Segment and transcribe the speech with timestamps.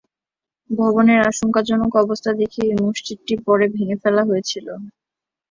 [0.69, 4.67] ভবনের আশঙ্কাজনক অবস্থা দেখে এই মসজিদটি পরে ভেঙে ফেলা হয়েছিল।